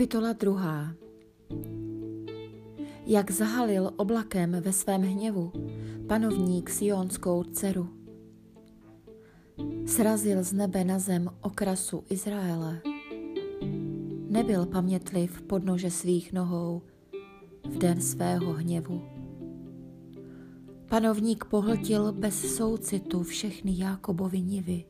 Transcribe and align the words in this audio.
Kapitola 0.00 0.32
druhá. 0.32 0.94
Jak 3.06 3.30
zahalil 3.30 3.90
oblakem 3.96 4.56
ve 4.60 4.72
svém 4.72 5.02
hněvu 5.02 5.52
panovník 6.06 6.70
Sionskou 6.70 7.42
dceru. 7.44 7.88
Srazil 9.86 10.42
z 10.42 10.52
nebe 10.52 10.84
na 10.84 10.98
zem 10.98 11.30
okrasu 11.40 12.04
Izraele. 12.10 12.82
Nebyl 14.28 14.66
pamětliv 14.66 15.42
podnože 15.42 15.90
svých 15.90 16.32
nohou 16.32 16.82
v 17.70 17.78
den 17.78 18.00
svého 18.00 18.52
hněvu. 18.52 19.02
Panovník 20.88 21.44
pohltil 21.44 22.12
bez 22.12 22.56
soucitu 22.56 23.22
všechny 23.22 23.78
Jákobovi 23.78 24.40
nivy. 24.40 24.84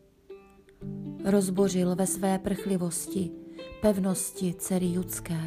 Rozbořil 1.24 1.96
ve 1.96 2.06
své 2.06 2.38
prchlivosti 2.38 3.39
pevnosti 3.80 4.54
dcery 4.54 4.86
judské. 4.86 5.40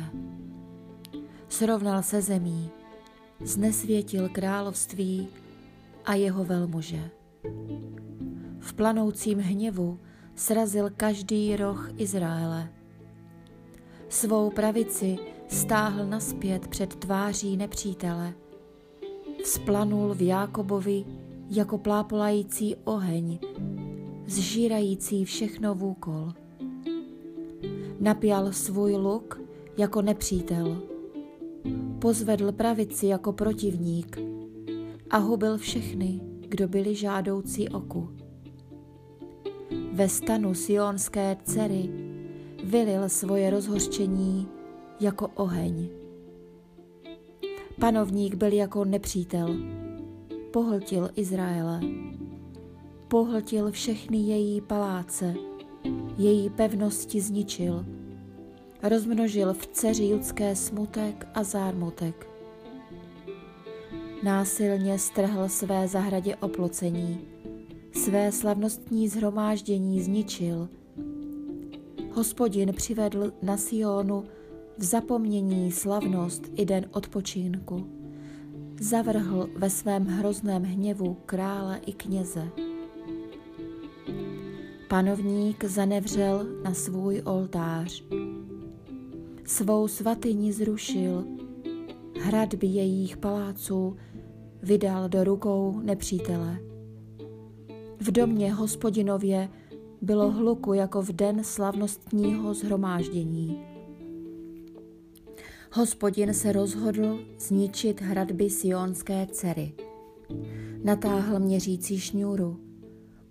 Srovnal 1.47 2.03
se 2.03 2.21
zemí, 2.21 2.69
znesvětil 3.41 4.29
království 4.29 5.27
a 6.05 6.13
jeho 6.13 6.43
velmuže. 6.43 7.09
V 8.59 8.73
planoucím 8.73 9.39
hněvu 9.39 9.99
srazil 10.35 10.89
každý 10.97 11.55
roh 11.55 11.89
Izraele. 11.97 12.69
Svou 14.09 14.49
pravici 14.49 15.17
stáhl 15.47 16.05
naspět 16.05 16.67
před 16.67 16.95
tváří 16.95 17.57
nepřítele. 17.57 18.34
Vzplanul 19.43 20.13
v 20.13 20.21
Jákobovi 20.21 21.05
jako 21.49 21.77
plápolající 21.77 22.75
oheň, 22.75 23.39
zžírající 24.27 25.25
všechno 25.25 25.75
vůkol 25.75 26.34
napjal 28.04 28.51
svůj 28.51 28.96
luk 28.96 29.41
jako 29.77 30.01
nepřítel, 30.01 30.82
pozvedl 31.99 32.51
pravici 32.51 33.07
jako 33.07 33.34
protivník 33.34 34.18
a 35.09 35.18
hubil 35.18 35.57
všechny, 35.57 36.21
kdo 36.48 36.68
byli 36.68 36.96
žádoucí 36.96 37.70
oku. 37.70 38.09
Ve 39.93 40.09
stanu 40.09 40.54
sionské 40.54 41.37
dcery 41.43 41.90
vylil 42.63 43.09
svoje 43.09 43.49
rozhořčení 43.49 44.48
jako 44.99 45.27
oheň. 45.27 45.90
Panovník 47.79 48.35
byl 48.35 48.54
jako 48.54 48.85
nepřítel, 48.85 49.55
pohltil 50.51 51.09
Izraele, 51.15 51.79
pohltil 53.07 53.71
všechny 53.71 54.18
její 54.18 54.62
paláce, 54.62 55.34
její 56.17 56.49
pevnosti 56.49 57.21
zničil. 57.21 57.85
Rozmnožil 58.83 59.53
v 59.53 59.67
dceři 59.67 60.05
judské 60.05 60.55
smutek 60.55 61.27
a 61.33 61.43
zármutek. 61.43 62.27
Násilně 64.23 65.00
strhl 65.00 65.50
své 65.50 65.88
zahradě 65.88 66.35
oplocení, 66.35 67.19
své 67.94 68.31
slavnostní 68.31 69.09
zhromáždění 69.09 70.01
zničil. 70.01 70.69
Hospodin 72.11 72.73
přivedl 72.73 73.34
na 73.41 73.57
Sionu 73.57 74.23
v 74.78 74.84
zapomnění 74.84 75.72
slavnost 75.72 76.44
i 76.56 76.66
den 76.66 76.85
odpočinku. 76.91 77.88
Zavrhl 78.79 79.50
ve 79.56 79.69
svém 79.69 80.06
hrozném 80.06 80.63
hněvu 80.63 81.17
krále 81.25 81.79
i 81.85 81.94
kněze. 81.94 82.72
Panovník 84.94 85.63
zanevřel 85.63 86.46
na 86.63 86.74
svůj 86.74 87.22
oltář. 87.25 88.03
Svou 89.46 89.88
svatyni 89.88 90.54
zrušil, 90.54 91.26
hradby 92.22 92.68
jejich 92.68 93.18
paláců 93.18 93.98
vydal 94.62 95.09
do 95.09 95.24
rukou 95.24 95.80
nepřítele. 95.84 96.59
V 98.00 98.12
domě 98.12 98.53
hospodinově 98.53 99.50
bylo 100.02 100.32
hluku 100.32 100.74
jako 100.74 101.02
v 101.02 101.09
den 101.09 101.44
slavnostního 101.44 102.53
zhromáždění. 102.53 103.64
Hospodin 105.72 106.34
se 106.34 106.52
rozhodl 106.52 107.20
zničit 107.40 108.02
hradby 108.02 108.50
sionské 108.50 109.28
dcery. 109.32 109.74
Natáhl 110.84 111.40
měřící 111.40 112.00
šňůru 112.00 112.72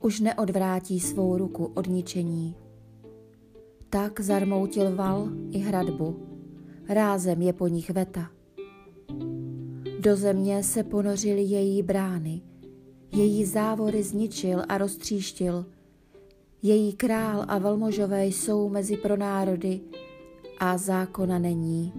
už 0.02 0.20
neodvrátí 0.20 1.00
svou 1.00 1.36
ruku 1.36 1.64
od 1.74 1.86
ničení. 1.86 2.56
Tak 3.90 4.20
zarmoutil 4.20 4.96
val 4.96 5.28
i 5.50 5.58
hradbu, 5.58 6.26
rázem 6.88 7.42
je 7.42 7.52
po 7.52 7.68
nich 7.68 7.90
veta. 7.90 8.30
Do 10.00 10.16
země 10.16 10.62
se 10.62 10.84
ponořily 10.84 11.42
její 11.42 11.82
brány, 11.82 12.42
její 13.12 13.44
závory 13.44 14.02
zničil 14.02 14.62
a 14.68 14.78
roztříštil. 14.78 15.66
Její 16.62 16.92
král 16.92 17.44
a 17.48 17.58
velmožové 17.58 18.26
jsou 18.26 18.68
mezi 18.68 18.96
pronárody 18.96 19.80
a 20.58 20.78
zákona 20.78 21.38
není. 21.38 21.92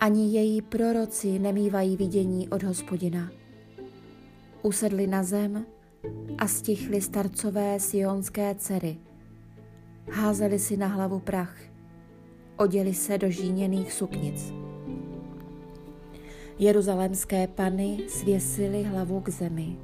Ani 0.00 0.32
její 0.32 0.62
proroci 0.62 1.38
nemývají 1.38 1.96
vidění 1.96 2.48
od 2.48 2.62
hospodina. 2.62 3.30
Usedli 4.62 5.06
na 5.06 5.22
zem 5.22 5.66
a 6.38 6.46
stichli 6.46 7.00
starcové 7.00 7.80
sionské 7.80 8.54
dcery. 8.54 8.96
Házeli 10.10 10.58
si 10.58 10.76
na 10.76 10.86
hlavu 10.86 11.20
prach, 11.20 11.56
oděli 12.56 12.94
se 12.94 13.18
do 13.18 13.30
žíněných 13.30 13.92
suknic. 13.92 14.52
Jeruzalémské 16.58 17.46
pany 17.46 17.98
svěsily 18.08 18.82
hlavu 18.82 19.20
k 19.20 19.28
zemi. 19.28 19.76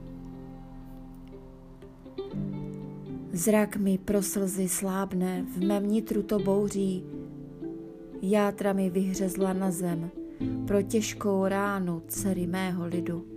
Zrak 3.32 3.76
mi 3.76 3.98
pro 3.98 4.22
slzy 4.22 4.68
slábne, 4.68 5.46
v 5.56 5.64
mém 5.64 5.86
nitru 5.86 6.22
to 6.22 6.38
bouří, 6.38 7.04
játra 8.22 8.72
mi 8.72 8.90
vyhřezla 8.90 9.52
na 9.52 9.70
zem 9.70 10.10
pro 10.66 10.82
těžkou 10.82 11.46
ránu 11.46 12.02
dcery 12.08 12.46
mého 12.46 12.86
lidu 12.86 13.35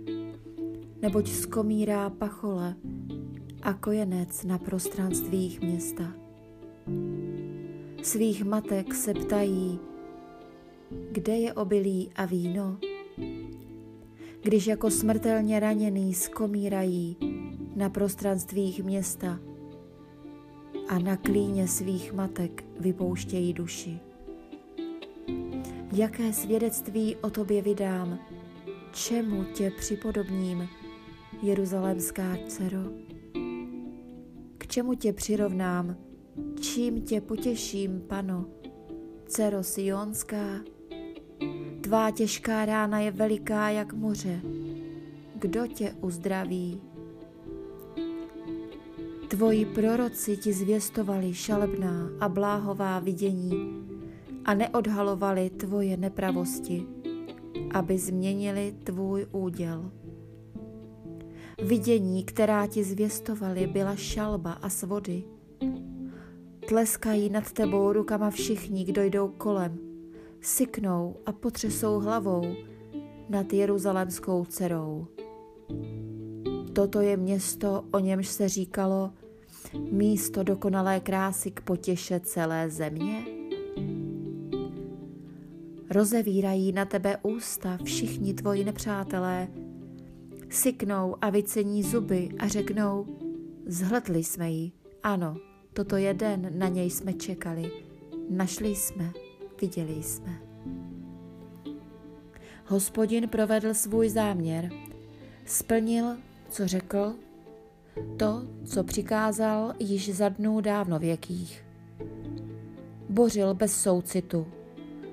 neboť 1.02 1.28
skomírá 1.28 2.10
pachole 2.10 2.74
a 3.62 3.72
kojenec 3.72 4.44
na 4.44 4.58
prostranstvích 4.58 5.60
města. 5.60 6.12
Svých 8.02 8.44
matek 8.44 8.94
se 8.94 9.14
ptají, 9.14 9.78
kde 11.12 11.36
je 11.36 11.52
obilí 11.52 12.10
a 12.16 12.24
víno? 12.24 12.78
Když 14.42 14.66
jako 14.66 14.90
smrtelně 14.90 15.60
raněný 15.60 16.14
skomírají 16.14 17.16
na 17.76 17.88
prostranstvích 17.90 18.84
města 18.84 19.40
a 20.88 20.98
na 20.98 21.16
klíně 21.16 21.68
svých 21.68 22.12
matek 22.12 22.64
vypouštějí 22.80 23.52
duši. 23.52 23.98
Jaké 25.92 26.32
svědectví 26.32 27.16
o 27.16 27.30
tobě 27.30 27.62
vydám, 27.62 28.18
čemu 28.92 29.44
tě 29.44 29.72
připodobním, 29.78 30.68
jeruzalémská 31.42 32.36
dcero? 32.48 32.82
K 34.58 34.66
čemu 34.66 34.94
tě 34.94 35.12
přirovnám, 35.12 35.96
čím 36.60 37.02
tě 37.02 37.20
potěším, 37.20 38.00
pano, 38.06 38.46
dcero 39.26 39.62
Sionská? 39.62 40.60
Tvá 41.80 42.10
těžká 42.10 42.64
rána 42.64 43.00
je 43.00 43.10
veliká 43.10 43.70
jak 43.70 43.92
moře, 43.92 44.40
kdo 45.34 45.66
tě 45.66 45.94
uzdraví? 46.00 46.80
Tvoji 49.28 49.66
proroci 49.66 50.36
ti 50.36 50.52
zvěstovali 50.52 51.34
šalebná 51.34 52.10
a 52.20 52.28
bláhová 52.28 52.98
vidění 52.98 53.52
a 54.44 54.54
neodhalovali 54.54 55.50
tvoje 55.50 55.96
nepravosti, 55.96 56.86
aby 57.74 57.98
změnili 57.98 58.74
tvůj 58.84 59.26
úděl. 59.32 59.90
Vidění, 61.62 62.24
která 62.24 62.66
ti 62.66 62.84
zvěstovali, 62.84 63.66
byla 63.66 63.96
šalba 63.96 64.52
a 64.52 64.68
svody. 64.68 65.24
Tleskají 66.68 67.30
nad 67.30 67.52
tebou 67.52 67.92
rukama 67.92 68.30
všichni, 68.30 68.84
kdo 68.84 69.02
jdou 69.02 69.28
kolem. 69.28 69.78
Syknou 70.40 71.16
a 71.26 71.32
potřesou 71.32 71.98
hlavou 71.98 72.54
nad 73.28 73.52
jeruzalemskou 73.52 74.44
dcerou. 74.44 75.06
Toto 76.72 77.00
je 77.00 77.16
město, 77.16 77.84
o 77.90 77.98
němž 77.98 78.28
se 78.28 78.48
říkalo 78.48 79.10
místo 79.90 80.42
dokonalé 80.42 81.00
krásy 81.00 81.50
k 81.50 81.60
potěše 81.60 82.20
celé 82.20 82.70
země? 82.70 83.24
Rozevírají 85.90 86.72
na 86.72 86.84
tebe 86.84 87.16
ústa 87.22 87.78
všichni 87.84 88.34
tvoji 88.34 88.64
nepřátelé, 88.64 89.48
syknou 90.50 91.16
a 91.20 91.30
vycení 91.30 91.82
zuby 91.82 92.28
a 92.38 92.48
řeknou, 92.48 93.06
zhledli 93.66 94.24
jsme 94.24 94.50
ji, 94.50 94.72
ano, 95.02 95.36
toto 95.72 95.96
je 95.96 96.14
den, 96.14 96.52
na 96.58 96.68
něj 96.68 96.90
jsme 96.90 97.12
čekali, 97.12 97.70
našli 98.30 98.68
jsme, 98.68 99.12
viděli 99.60 100.02
jsme. 100.02 100.40
Hospodin 102.66 103.28
provedl 103.28 103.74
svůj 103.74 104.08
záměr, 104.08 104.70
splnil, 105.44 106.16
co 106.50 106.66
řekl, 106.66 107.14
to, 108.16 108.42
co 108.64 108.84
přikázal 108.84 109.74
již 109.78 110.14
za 110.14 110.28
dnů 110.28 110.60
dávno 110.60 110.98
věkých. 110.98 111.64
Bořil 113.08 113.54
bez 113.54 113.82
soucitu, 113.82 114.46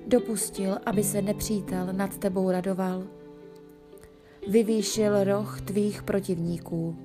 dopustil, 0.06 0.78
aby 0.86 1.04
se 1.04 1.22
nepřítel 1.22 1.92
nad 1.92 2.18
tebou 2.18 2.50
radoval. 2.50 3.17
Vyvýšil 4.48 5.24
roh 5.24 5.60
tvých 5.60 6.02
protivníků. 6.02 6.96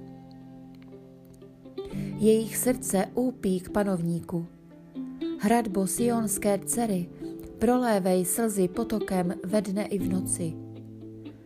Jejich 2.17 2.57
srdce 2.57 3.05
úpí 3.15 3.59
k 3.59 3.69
panovníku. 3.69 4.45
Hradbo 5.39 5.87
sionské 5.87 6.59
dcery, 6.59 7.09
prolévej 7.59 8.25
slzy 8.25 8.67
potokem 8.67 9.33
ve 9.43 9.61
dne 9.61 9.85
i 9.85 9.99
v 9.99 10.09
noci. 10.09 10.53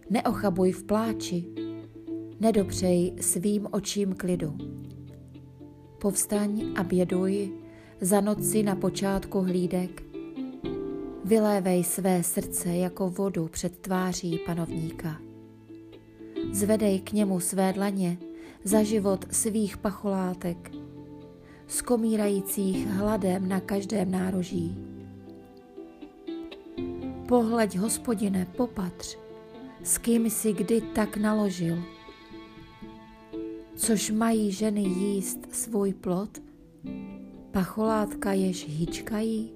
Neochabuj 0.09 0.71
v 0.71 0.83
pláči, 0.83 1.45
nedopřej 2.39 3.13
svým 3.21 3.67
očím 3.71 4.13
klidu. 4.13 4.57
Povstaň 6.01 6.73
a 6.75 6.83
běduj 6.83 7.51
za 8.01 8.21
noci 8.21 8.63
na 8.63 8.75
počátku 8.75 9.39
hlídek. 9.39 10.03
Vylévej 11.25 11.83
své 11.83 12.23
srdce 12.23 12.69
jako 12.69 13.09
vodu 13.09 13.47
před 13.47 13.77
tváří 13.77 14.39
panovníka. 14.45 15.26
Zvedej 16.51 16.99
k 16.99 17.11
němu 17.11 17.39
své 17.39 17.73
dlaně 17.73 18.17
za 18.63 18.83
život 18.83 19.25
svých 19.31 19.77
pacholátek, 19.77 20.71
skomírajících 21.67 22.87
hladem 22.87 23.47
na 23.49 23.59
každém 23.59 24.11
nároží. 24.11 24.77
Pohleď, 27.27 27.77
hospodine, 27.77 28.47
popatř, 28.57 29.17
s 29.83 29.97
kým 29.97 30.29
si 30.29 30.53
kdy 30.53 30.81
tak 30.81 31.17
naložil. 31.17 31.83
Což 33.75 34.11
mají 34.11 34.51
ženy 34.51 34.81
jíst 34.81 35.39
svůj 35.51 35.93
plod, 35.93 36.29
pacholátka 37.51 38.33
jež 38.33 38.67
hýčkají, 38.67 39.51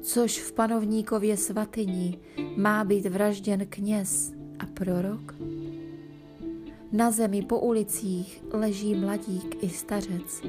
což 0.00 0.40
v 0.40 0.52
panovníkově 0.52 1.36
svatyni 1.36 2.18
má 2.56 2.84
být 2.84 3.06
vražděn 3.06 3.66
kněz 3.68 4.32
a 4.58 4.66
prorok. 4.66 5.34
Na 6.94 7.10
zemi 7.10 7.42
po 7.42 7.60
ulicích 7.60 8.44
leží 8.52 8.94
mladík 8.94 9.64
i 9.64 9.68
stařec. 9.68 10.42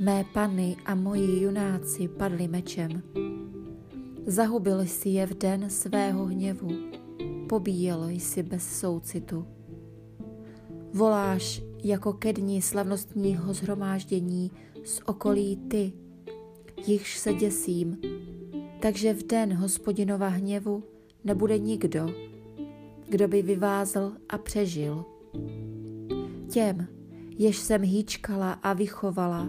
Mé 0.00 0.24
pany 0.32 0.76
a 0.84 0.94
moji 0.94 1.42
junáci 1.42 2.08
padli 2.08 2.48
mečem. 2.48 3.02
Zahubil 4.26 4.80
jsi 4.80 5.08
je 5.08 5.26
v 5.26 5.34
den 5.34 5.70
svého 5.70 6.24
hněvu, 6.24 6.68
pobíjel 7.48 8.08
jsi 8.08 8.42
bez 8.42 8.78
soucitu. 8.80 9.46
Voláš 10.92 11.62
jako 11.84 12.12
ke 12.12 12.32
dní 12.32 12.62
slavnostního 12.62 13.54
zhromáždění 13.54 14.50
z 14.84 15.00
okolí 15.06 15.56
ty, 15.56 15.92
jichž 16.86 17.18
se 17.18 17.34
děsím, 17.34 17.98
takže 18.80 19.14
v 19.14 19.26
den 19.26 19.54
hospodinova 19.54 20.28
hněvu 20.28 20.84
nebude 21.24 21.58
nikdo, 21.58 22.06
kdo 23.08 23.28
by 23.28 23.42
vyvázl 23.42 24.12
a 24.28 24.38
přežil. 24.38 25.11
Těm, 26.52 26.86
jež 27.38 27.56
jsem 27.56 27.82
hýčkala 27.82 28.52
a 28.52 28.72
vychovala, 28.72 29.48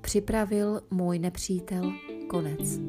připravil 0.00 0.80
můj 0.90 1.18
nepřítel 1.18 1.92
konec. 2.28 2.80